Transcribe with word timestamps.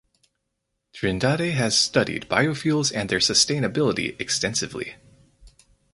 Trindade 0.95 1.53
has 1.53 1.77
studied 1.77 2.27
biofuels 2.27 2.91
and 2.91 3.07
their 3.07 3.19
sustainability 3.19 4.19
extensively. 4.19 4.95